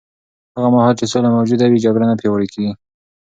هغه 0.55 0.69
مهال 0.75 0.93
چې 0.99 1.05
سوله 1.11 1.29
موجوده 1.35 1.65
وي، 1.67 1.83
جګړه 1.85 2.05
نه 2.11 2.15
پیاوړې 2.19 2.47
کېږي. 2.53 2.71